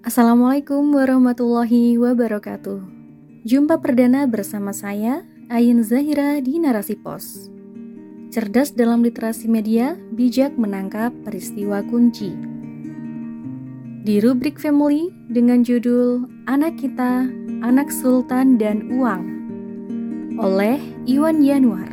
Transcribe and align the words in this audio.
Assalamualaikum 0.00 0.96
warahmatullahi 0.96 2.00
wabarakatuh. 2.00 2.80
Jumpa 3.44 3.84
perdana 3.84 4.24
bersama 4.24 4.72
saya, 4.72 5.28
Ayin 5.52 5.84
Zahira 5.84 6.40
di 6.40 6.56
Narasi 6.56 6.96
Pos. 6.96 7.52
Cerdas 8.32 8.72
dalam 8.72 9.04
literasi 9.04 9.44
media, 9.44 10.00
bijak 10.16 10.56
menangkap 10.56 11.12
peristiwa 11.20 11.84
kunci. 11.84 12.32
Di 14.00 14.24
rubrik 14.24 14.56
Family 14.56 15.12
dengan 15.28 15.60
judul 15.60 16.24
Anak 16.48 16.80
Kita, 16.80 17.28
Anak 17.60 17.92
Sultan 17.92 18.56
dan 18.56 18.88
Uang 18.96 19.28
oleh 20.40 20.80
Iwan 21.04 21.44
Yanuar. 21.44 21.92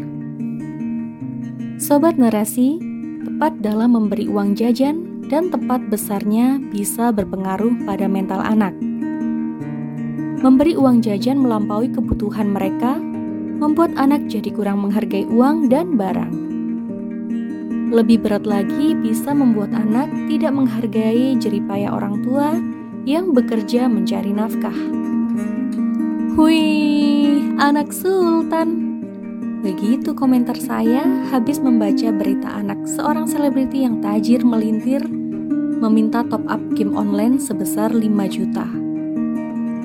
Sobat 1.76 2.16
Narasi, 2.16 2.80
tepat 3.28 3.60
dalam 3.60 4.00
memberi 4.00 4.32
uang 4.32 4.56
jajan 4.56 5.07
dan 5.28 5.52
tepat 5.52 5.88
besarnya 5.92 6.60
bisa 6.72 7.12
berpengaruh 7.12 7.84
pada 7.84 8.08
mental 8.08 8.40
anak. 8.40 8.72
Memberi 10.38 10.78
uang 10.78 11.02
jajan 11.02 11.42
melampaui 11.42 11.92
kebutuhan 11.92 12.54
mereka 12.54 13.02
membuat 13.58 13.92
anak 13.98 14.30
jadi 14.30 14.54
kurang 14.54 14.86
menghargai 14.86 15.26
uang 15.26 15.68
dan 15.68 15.98
barang. 15.98 16.34
Lebih 17.90 18.22
berat 18.22 18.46
lagi 18.46 18.94
bisa 18.94 19.34
membuat 19.34 19.74
anak 19.74 20.12
tidak 20.30 20.54
menghargai 20.54 21.40
jeripaya 21.40 21.90
orang 21.90 22.22
tua 22.22 22.54
yang 23.08 23.34
bekerja 23.34 23.90
mencari 23.90 24.30
nafkah. 24.30 24.76
Hui, 26.38 26.62
anak 27.58 27.90
sultan. 27.90 28.86
Begitu 29.66 30.14
komentar 30.14 30.54
saya 30.62 31.02
habis 31.34 31.58
membaca 31.58 32.14
berita 32.14 32.62
anak 32.62 32.78
seorang 32.86 33.26
selebriti 33.26 33.82
yang 33.82 34.06
tajir 34.06 34.46
melintir 34.46 35.02
meminta 35.78 36.26
top 36.26 36.42
up 36.50 36.62
game 36.74 36.98
online 36.98 37.38
sebesar 37.38 37.94
5 37.94 38.02
juta. 38.34 38.66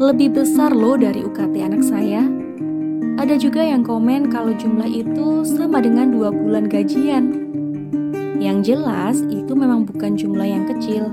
Lebih 0.01 0.41
besar 0.41 0.73
loh 0.73 0.97
dari 0.97 1.21
UKT 1.21 1.55
anak 1.61 1.85
saya. 1.85 2.25
Ada 3.21 3.37
juga 3.37 3.61
yang 3.61 3.85
komen 3.85 4.33
kalau 4.33 4.57
jumlah 4.57 4.89
itu 4.89 5.45
sama 5.45 5.85
dengan 5.85 6.09
dua 6.11 6.33
bulan 6.33 6.65
gajian. 6.65 7.45
Yang 8.41 8.75
jelas 8.75 9.21
itu 9.29 9.53
memang 9.53 9.85
bukan 9.85 10.17
jumlah 10.17 10.49
yang 10.49 10.65
kecil. 10.65 11.13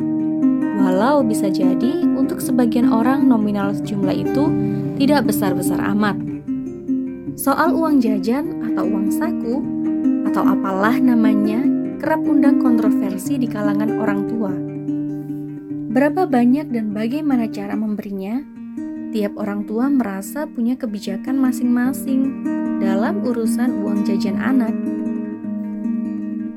Walau 0.79 1.21
bisa 1.27 1.51
jadi 1.51 2.07
untuk 2.15 2.39
sebagian 2.39 2.87
orang 2.87 3.27
nominal 3.27 3.75
jumlah 3.75 4.15
itu 4.15 4.47
tidak 4.95 5.27
besar-besar 5.27 5.77
amat. 5.91 6.15
Soal 7.35 7.75
uang 7.75 7.99
jajan 7.99 8.63
atau 8.71 8.87
uang 8.87 9.11
saku 9.11 9.55
atau 10.31 10.43
apalah 10.55 10.95
namanya 10.97 11.61
kerap 11.99 12.23
undang 12.23 12.63
kontroversi 12.63 13.35
di 13.35 13.45
kalangan 13.45 13.91
orang 13.99 14.23
tua. 14.31 14.68
Berapa 15.89 16.29
banyak 16.29 16.69
dan 16.69 16.93
bagaimana 16.93 17.49
cara 17.49 17.73
memberinya? 17.73 18.45
Tiap 19.09 19.33
orang 19.41 19.65
tua 19.65 19.89
merasa 19.89 20.45
punya 20.45 20.77
kebijakan 20.77 21.41
masing-masing 21.41 22.45
dalam 22.77 23.25
urusan 23.25 23.81
uang 23.81 24.05
jajan 24.05 24.37
anak. 24.37 24.69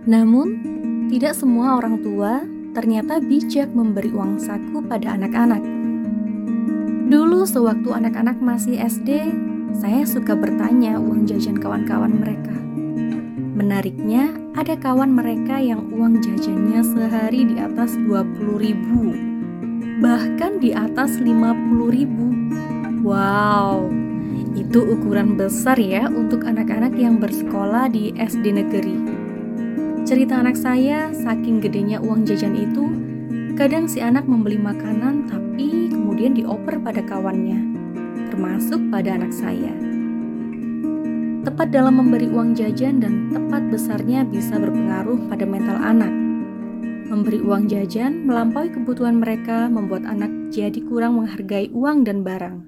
Namun, 0.04 0.48
tidak 1.08 1.32
semua 1.32 1.80
orang 1.80 2.04
tua 2.04 2.44
ternyata 2.76 3.24
bijak 3.24 3.72
memberi 3.72 4.12
uang 4.12 4.36
saku 4.36 4.84
pada 4.84 5.16
anak-anak. 5.16 5.64
Dulu 7.08 7.48
sewaktu 7.48 7.88
anak-anak 7.88 8.36
masih 8.36 8.84
SD, 8.84 9.32
saya 9.72 10.04
suka 10.04 10.36
bertanya 10.36 11.00
uang 11.00 11.24
jajan 11.24 11.56
kawan-kawan 11.56 12.20
mereka. 12.20 12.61
Menariknya, 13.52 14.32
ada 14.56 14.72
kawan 14.80 15.12
mereka 15.12 15.60
yang 15.60 15.92
uang 15.92 16.24
jajannya 16.24 16.80
sehari 16.80 17.44
di 17.44 17.60
atas 17.60 18.00
20 18.00 18.56
ribu. 18.56 19.12
Bahkan 20.00 20.56
di 20.64 20.72
atas 20.72 21.20
50 21.20 21.92
ribu. 21.92 22.32
Wow, 23.04 23.92
itu 24.56 24.80
ukuran 24.80 25.36
besar 25.36 25.76
ya 25.76 26.08
untuk 26.08 26.48
anak-anak 26.48 26.96
yang 26.96 27.20
bersekolah 27.20 27.92
di 27.92 28.16
SD 28.16 28.56
negeri. 28.56 28.96
Cerita 30.08 30.40
anak 30.40 30.56
saya, 30.56 31.12
saking 31.12 31.60
gedenya 31.60 32.02
uang 32.02 32.26
jajan 32.26 32.58
itu 32.58 32.90
Kadang 33.54 33.86
si 33.86 34.02
anak 34.02 34.26
membeli 34.26 34.58
makanan 34.58 35.30
tapi 35.30 35.92
kemudian 35.92 36.34
dioper 36.34 36.82
pada 36.82 37.04
kawannya 37.06 37.60
Termasuk 38.32 38.80
pada 38.90 39.14
anak 39.14 39.30
saya 39.30 39.91
Tepat 41.42 41.74
dalam 41.74 41.98
memberi 41.98 42.30
uang 42.30 42.54
jajan 42.54 43.02
dan 43.02 43.26
tepat 43.34 43.66
besarnya 43.66 44.22
bisa 44.22 44.62
berpengaruh 44.62 45.26
pada 45.26 45.42
mental 45.42 45.74
anak. 45.74 46.14
Memberi 47.10 47.42
uang 47.42 47.66
jajan 47.66 48.22
melampaui 48.22 48.70
kebutuhan 48.70 49.18
mereka 49.18 49.66
membuat 49.66 50.06
anak 50.06 50.30
jadi 50.54 50.78
kurang 50.86 51.18
menghargai 51.18 51.66
uang 51.74 52.06
dan 52.06 52.22
barang. 52.22 52.62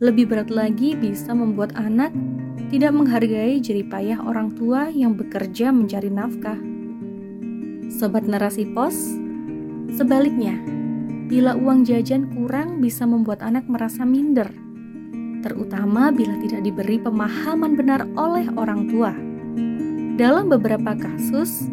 Lebih 0.00 0.32
berat 0.32 0.48
lagi 0.48 0.96
bisa 0.96 1.36
membuat 1.36 1.76
anak 1.76 2.16
tidak 2.72 2.96
menghargai 2.96 3.60
jeripayah 3.60 4.24
orang 4.24 4.56
tua 4.56 4.88
yang 4.88 5.12
bekerja 5.12 5.68
mencari 5.68 6.08
nafkah. 6.08 6.56
Sobat 7.92 8.24
narasi 8.24 8.72
pos, 8.72 9.20
sebaliknya, 9.92 10.56
bila 11.28 11.60
uang 11.60 11.84
jajan 11.84 12.32
kurang 12.32 12.80
bisa 12.80 13.04
membuat 13.04 13.44
anak 13.44 13.68
merasa 13.68 14.08
minder 14.08 14.48
terutama 15.40 16.12
bila 16.12 16.36
tidak 16.40 16.62
diberi 16.64 16.96
pemahaman 17.00 17.76
benar 17.76 18.04
oleh 18.16 18.46
orang 18.56 18.88
tua. 18.88 19.12
Dalam 20.20 20.52
beberapa 20.52 20.92
kasus, 20.96 21.68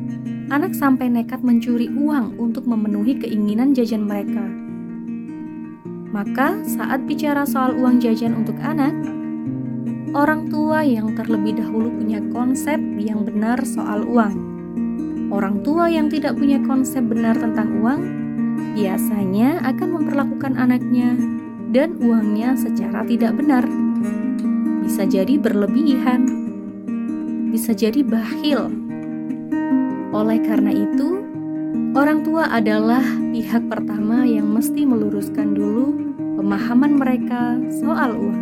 anak 0.48 0.72
sampai 0.72 1.12
nekat 1.12 1.44
mencuri 1.44 1.92
uang 1.92 2.40
untuk 2.40 2.64
memenuhi 2.64 3.20
keinginan 3.20 3.76
jajan 3.76 4.08
mereka. 4.08 4.48
Maka, 6.16 6.64
saat 6.64 7.04
bicara 7.04 7.44
soal 7.44 7.76
uang 7.76 8.00
jajan 8.00 8.32
untuk 8.32 8.56
anak, 8.64 8.96
orang 10.16 10.48
tua 10.48 10.88
yang 10.88 11.12
terlebih 11.20 11.60
dahulu 11.60 11.92
punya 11.92 12.24
konsep 12.32 12.80
yang 12.96 13.28
benar 13.28 13.60
soal 13.68 14.08
uang. 14.08 14.36
Orang 15.28 15.60
tua 15.68 15.92
yang 15.92 16.08
tidak 16.08 16.40
punya 16.40 16.64
konsep 16.64 17.04
benar 17.04 17.36
tentang 17.36 17.84
uang 17.84 18.02
biasanya 18.80 19.60
akan 19.68 20.00
memperlakukan 20.00 20.56
anaknya 20.56 21.37
dan 21.72 22.00
uangnya 22.00 22.56
secara 22.56 23.04
tidak 23.04 23.36
benar. 23.36 23.64
Bisa 24.84 25.04
jadi 25.04 25.36
berlebihan, 25.36 26.22
bisa 27.52 27.76
jadi 27.76 28.04
bakhil. 28.08 28.72
Oleh 30.16 30.40
karena 30.40 30.72
itu, 30.72 31.20
orang 31.92 32.24
tua 32.24 32.48
adalah 32.48 33.04
pihak 33.36 33.68
pertama 33.68 34.24
yang 34.24 34.48
mesti 34.48 34.88
meluruskan 34.88 35.52
dulu 35.52 35.92
pemahaman 36.40 36.96
mereka 36.96 37.60
soal 37.84 38.16
uang. 38.16 38.42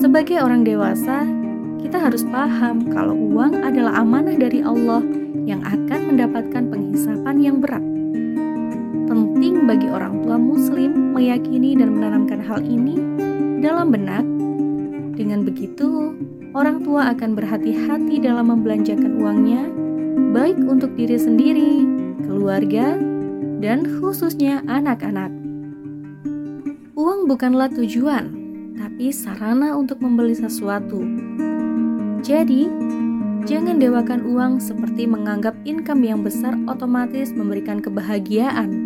Sebagai 0.00 0.40
orang 0.40 0.64
dewasa, 0.64 1.28
kita 1.82 2.00
harus 2.00 2.24
paham 2.32 2.88
kalau 2.88 3.12
uang 3.12 3.60
adalah 3.60 4.00
amanah 4.00 4.36
dari 4.38 4.64
Allah 4.64 5.04
yang 5.44 5.60
akan 5.62 6.14
mendapatkan 6.14 6.64
penghisapan 6.72 7.36
yang 7.38 7.60
berat 7.60 7.95
bagi 9.66 9.90
orang 9.90 10.22
tua 10.22 10.38
Muslim 10.38 11.10
meyakini 11.10 11.74
dan 11.74 11.98
menanamkan 11.98 12.38
hal 12.38 12.62
ini 12.62 12.94
dalam 13.58 13.90
benak. 13.90 14.22
Dengan 15.18 15.42
begitu, 15.42 16.14
orang 16.54 16.86
tua 16.86 17.10
akan 17.10 17.34
berhati-hati 17.34 18.22
dalam 18.22 18.54
membelanjakan 18.54 19.18
uangnya, 19.18 19.66
baik 20.30 20.54
untuk 20.62 20.94
diri 20.94 21.18
sendiri, 21.18 21.82
keluarga, 22.22 22.94
dan 23.58 23.82
khususnya 23.98 24.62
anak-anak. 24.70 25.34
Uang 26.94 27.26
bukanlah 27.26 27.66
tujuan, 27.74 28.30
tapi 28.78 29.10
sarana 29.10 29.74
untuk 29.74 29.98
membeli 29.98 30.38
sesuatu. 30.38 31.02
Jadi, 32.22 32.70
jangan 33.50 33.82
dewakan 33.82 34.30
uang 34.30 34.62
seperti 34.62 35.10
menganggap 35.10 35.58
income 35.66 36.06
yang 36.06 36.22
besar 36.22 36.54
otomatis 36.70 37.34
memberikan 37.34 37.82
kebahagiaan 37.82 38.85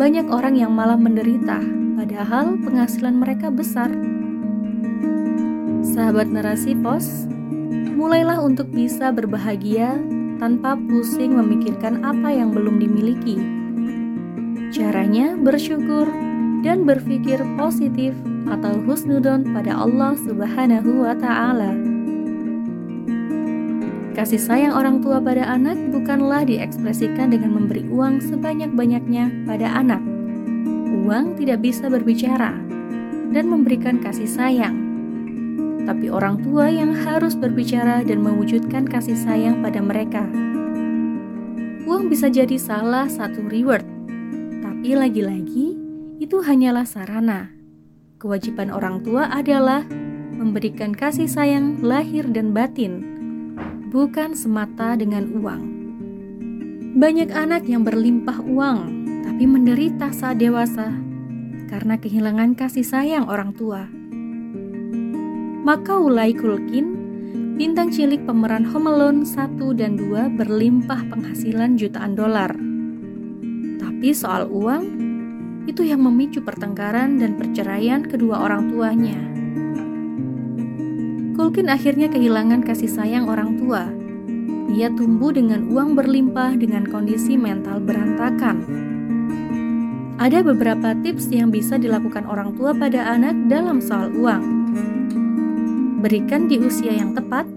banyak 0.00 0.32
orang 0.32 0.56
yang 0.56 0.72
malah 0.72 0.96
menderita, 0.96 1.60
padahal 2.00 2.56
penghasilan 2.64 3.20
mereka 3.20 3.52
besar. 3.52 3.92
Sahabat 5.84 6.32
narasi 6.32 6.72
pos, 6.72 7.28
mulailah 8.00 8.40
untuk 8.40 8.72
bisa 8.72 9.12
berbahagia 9.12 10.00
tanpa 10.40 10.72
pusing 10.88 11.36
memikirkan 11.36 12.00
apa 12.00 12.32
yang 12.32 12.48
belum 12.48 12.80
dimiliki. 12.80 13.36
Caranya 14.72 15.36
bersyukur 15.36 16.08
dan 16.64 16.88
berpikir 16.88 17.36
positif 17.60 18.16
atau 18.48 18.80
husnudon 18.88 19.52
pada 19.52 19.84
Allah 19.84 20.16
Subhanahu 20.16 21.04
wa 21.04 21.12
Ta'ala. 21.12 21.89
Kasih 24.10 24.42
sayang 24.42 24.74
orang 24.74 24.98
tua 24.98 25.22
pada 25.22 25.46
anak 25.46 25.78
bukanlah 25.94 26.42
diekspresikan 26.42 27.30
dengan 27.30 27.54
memberi 27.54 27.86
uang 27.86 28.18
sebanyak-banyaknya 28.18 29.46
pada 29.46 29.70
anak. 29.70 30.02
Uang 31.06 31.38
tidak 31.38 31.62
bisa 31.62 31.86
berbicara 31.86 32.58
dan 33.30 33.44
memberikan 33.46 34.02
kasih 34.02 34.26
sayang, 34.26 34.74
tapi 35.86 36.10
orang 36.10 36.42
tua 36.42 36.70
yang 36.70 36.90
harus 36.92 37.38
berbicara 37.38 38.02
dan 38.02 38.22
mewujudkan 38.22 38.86
kasih 38.86 39.16
sayang 39.16 39.62
pada 39.62 39.82
mereka. 39.82 40.26
uang 41.90 42.06
bisa 42.06 42.30
jadi 42.30 42.54
salah 42.54 43.10
satu 43.10 43.50
reward. 43.50 43.82
Tapi 44.62 44.94
lagi-lagi, 44.94 45.74
itu 46.22 46.38
hanyalah 46.38 46.86
sarana. 46.86 47.50
Kewajiban 48.22 48.70
orang 48.70 49.02
tua 49.02 49.26
adalah 49.26 49.82
memberikan 50.38 50.94
kasih 50.94 51.26
sayang 51.26 51.82
lahir 51.82 52.30
dan 52.30 52.54
batin, 52.54 53.09
bukan 53.90 54.38
semata 54.38 54.94
dengan 54.94 55.26
uang. 55.34 55.62
Banyak 56.94 57.34
anak 57.34 57.66
yang 57.66 57.82
berlimpah 57.82 58.38
uang, 58.38 58.78
tapi 59.26 59.44
menderita 59.50 60.14
saat 60.14 60.38
dewasa 60.38 60.94
karena 61.66 61.98
kehilangan 61.98 62.54
kasih 62.54 62.86
sayang 62.86 63.26
orang 63.26 63.50
tua. 63.54 63.86
Maka 65.66 65.98
Ulay 65.98 66.34
Kulkin, 66.34 66.98
bintang 67.58 67.90
cilik 67.94 68.22
pemeran 68.26 68.66
Home 68.70 68.90
Alone 68.90 69.22
1 69.22 69.58
dan 69.78 69.98
2 69.98 70.38
berlimpah 70.38 71.10
penghasilan 71.10 71.78
jutaan 71.78 72.18
dolar. 72.18 72.54
Tapi 73.78 74.10
soal 74.14 74.50
uang, 74.50 74.82
itu 75.70 75.86
yang 75.86 76.02
memicu 76.02 76.42
pertengkaran 76.42 77.22
dan 77.22 77.38
perceraian 77.38 78.02
kedua 78.02 78.50
orang 78.50 78.70
tuanya. 78.70 79.29
Kulkin 81.40 81.72
akhirnya 81.72 82.12
kehilangan 82.12 82.60
kasih 82.68 82.92
sayang 82.92 83.24
orang 83.24 83.56
tua. 83.56 83.88
Ia 84.76 84.92
tumbuh 84.92 85.32
dengan 85.32 85.72
uang 85.72 85.96
berlimpah 85.96 86.52
dengan 86.52 86.84
kondisi 86.84 87.32
mental 87.32 87.80
berantakan. 87.80 88.60
Ada 90.20 90.44
beberapa 90.44 90.92
tips 91.00 91.32
yang 91.32 91.48
bisa 91.48 91.80
dilakukan 91.80 92.28
orang 92.28 92.52
tua 92.60 92.76
pada 92.76 93.16
anak 93.16 93.32
dalam 93.48 93.80
soal 93.80 94.12
uang. 94.12 94.44
Berikan 96.04 96.44
di 96.44 96.60
usia 96.60 96.92
yang 96.92 97.16
tepat. 97.16 97.48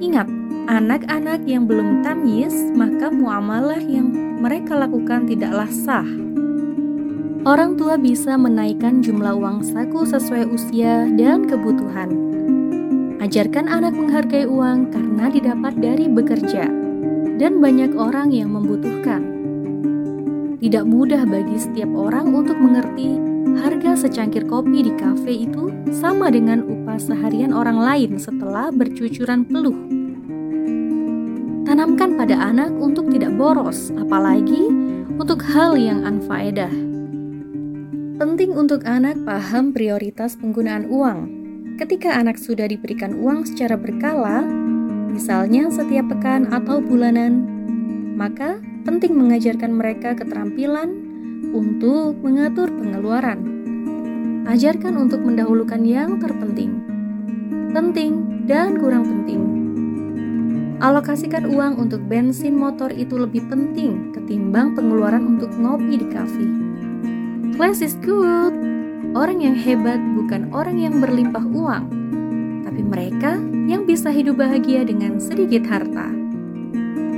Ingat, 0.00 0.32
anak-anak 0.72 1.44
yang 1.44 1.68
belum 1.68 2.00
tamyiz, 2.00 2.72
maka 2.72 3.12
muamalah 3.12 3.84
yang 3.84 4.08
mereka 4.40 4.72
lakukan 4.72 5.28
tidaklah 5.28 5.68
sah. 5.68 6.08
Orang 7.44 7.76
tua 7.76 8.00
bisa 8.00 8.40
menaikkan 8.40 9.04
jumlah 9.04 9.36
uang 9.36 9.60
saku 9.76 10.08
sesuai 10.08 10.48
usia 10.48 11.04
dan 11.20 11.44
kebutuhan. 11.44 12.28
Ajarkan 13.18 13.66
anak 13.66 13.98
menghargai 13.98 14.46
uang 14.46 14.94
karena 14.94 15.26
didapat 15.26 15.74
dari 15.74 16.06
bekerja, 16.06 16.70
dan 17.34 17.58
banyak 17.58 17.90
orang 17.98 18.30
yang 18.30 18.54
membutuhkan. 18.54 19.26
Tidak 20.62 20.86
mudah 20.86 21.26
bagi 21.26 21.58
setiap 21.58 21.90
orang 21.98 22.30
untuk 22.30 22.54
mengerti 22.54 23.18
harga 23.58 24.06
secangkir 24.06 24.46
kopi 24.46 24.86
di 24.86 24.92
kafe 24.94 25.50
itu 25.50 25.74
sama 25.90 26.30
dengan 26.30 26.62
upah 26.62 26.98
seharian 26.98 27.50
orang 27.50 27.82
lain 27.82 28.22
setelah 28.22 28.70
bercucuran 28.70 29.42
peluh. 29.42 29.74
Tanamkan 31.66 32.14
pada 32.14 32.38
anak 32.38 32.70
untuk 32.78 33.10
tidak 33.10 33.34
boros, 33.34 33.90
apalagi 33.98 34.70
untuk 35.18 35.42
hal 35.42 35.74
yang 35.74 36.06
anfaedah. 36.06 36.70
Penting 38.18 38.54
untuk 38.54 38.86
anak 38.86 39.18
paham 39.26 39.74
prioritas 39.74 40.34
penggunaan 40.38 40.90
uang 40.90 41.37
Ketika 41.78 42.10
anak 42.10 42.42
sudah 42.42 42.66
diberikan 42.66 43.14
uang 43.22 43.46
secara 43.46 43.78
berkala, 43.78 44.42
misalnya 45.14 45.70
setiap 45.70 46.10
pekan 46.10 46.50
atau 46.50 46.82
bulanan, 46.82 47.46
maka 48.18 48.58
penting 48.82 49.14
mengajarkan 49.14 49.78
mereka 49.78 50.18
keterampilan 50.18 50.90
untuk 51.54 52.18
mengatur 52.18 52.66
pengeluaran. 52.74 53.38
Ajarkan 54.50 54.98
untuk 54.98 55.22
mendahulukan 55.22 55.78
yang 55.86 56.18
terpenting, 56.18 56.82
penting, 57.70 58.42
dan 58.50 58.74
kurang 58.82 59.06
penting. 59.06 59.40
Alokasikan 60.82 61.46
uang 61.46 61.78
untuk 61.78 62.02
bensin 62.10 62.58
motor 62.58 62.90
itu 62.90 63.14
lebih 63.22 63.46
penting 63.46 64.10
ketimbang 64.10 64.74
pengeluaran 64.74 65.38
untuk 65.38 65.54
ngopi 65.54 65.94
di 65.94 66.06
kafe. 66.10 66.46
Class 67.54 67.86
is 67.86 67.94
good. 68.02 68.66
Orang 69.14 69.46
yang 69.46 69.54
hebat 69.54 70.02
bukan 70.28 70.52
orang 70.52 70.76
yang 70.76 71.00
berlimpah 71.00 71.40
uang, 71.40 71.84
tapi 72.60 72.84
mereka 72.84 73.40
yang 73.64 73.88
bisa 73.88 74.12
hidup 74.12 74.36
bahagia 74.36 74.84
dengan 74.84 75.16
sedikit 75.16 75.64
harta. 75.64 76.12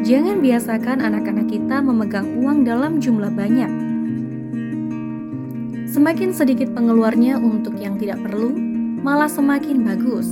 Jangan 0.06 0.38
biasakan 0.38 1.02
anak-anak 1.02 1.50
kita 1.50 1.82
memegang 1.82 2.38
uang 2.38 2.62
dalam 2.62 3.02
jumlah 3.02 3.34
banyak. 3.34 3.66
Semakin 5.90 6.30
sedikit 6.30 6.70
pengeluarnya 6.70 7.42
untuk 7.42 7.74
yang 7.82 7.98
tidak 7.98 8.22
perlu, 8.22 8.54
malah 9.02 9.26
semakin 9.26 9.82
bagus. 9.82 10.30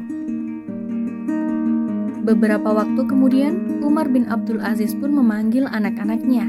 Beberapa 2.23 2.71
waktu 2.71 3.03
kemudian, 3.11 3.83
Umar 3.83 4.07
bin 4.07 4.31
Abdul 4.31 4.63
Aziz 4.63 4.95
pun 4.95 5.19
memanggil 5.19 5.67
anak-anaknya, 5.67 6.47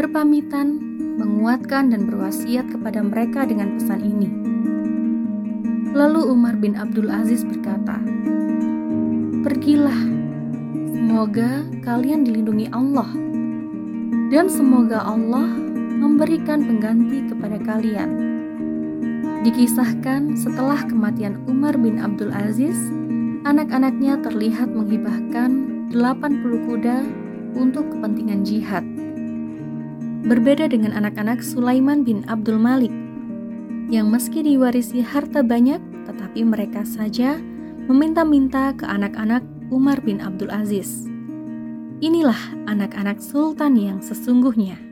berpamitan, 0.00 0.80
menguatkan 1.20 1.92
dan 1.92 2.08
berwasiat 2.08 2.64
kepada 2.72 3.04
mereka 3.04 3.44
dengan 3.44 3.76
pesan 3.76 4.00
ini. 4.00 4.28
Lalu 5.92 6.24
Umar 6.24 6.56
bin 6.56 6.72
Abdul 6.72 7.12
Aziz 7.12 7.44
berkata, 7.44 8.00
"Pergilah, 9.44 10.00
semoga 10.88 11.68
kalian 11.84 12.24
dilindungi 12.24 12.72
Allah." 12.72 13.33
Dan 14.34 14.50
semoga 14.50 14.98
Allah 14.98 15.46
memberikan 15.94 16.66
pengganti 16.66 17.22
kepada 17.30 17.54
kalian. 17.62 18.10
Dikisahkan 19.46 20.34
setelah 20.34 20.82
kematian 20.90 21.38
Umar 21.46 21.78
bin 21.78 22.02
Abdul 22.02 22.34
Aziz, 22.34 22.74
anak-anaknya 23.46 24.18
terlihat 24.26 24.74
menghibahkan 24.74 25.86
80 25.94 26.66
kuda 26.66 27.06
untuk 27.54 27.86
kepentingan 27.94 28.42
jihad. 28.42 28.82
Berbeda 30.26 30.66
dengan 30.66 30.98
anak-anak 30.98 31.38
Sulaiman 31.38 32.02
bin 32.02 32.26
Abdul 32.26 32.58
Malik, 32.58 32.90
yang 33.86 34.10
meski 34.10 34.42
diwarisi 34.42 34.98
harta 34.98 35.46
banyak, 35.46 35.78
tetapi 36.10 36.42
mereka 36.42 36.82
saja 36.82 37.38
meminta-minta 37.86 38.74
ke 38.74 38.82
anak-anak 38.82 39.46
Umar 39.70 40.02
bin 40.02 40.18
Abdul 40.18 40.50
Aziz. 40.50 41.13
Inilah 42.04 42.68
anak-anak 42.68 43.16
sultan 43.16 43.80
yang 43.80 44.04
sesungguhnya. 44.04 44.83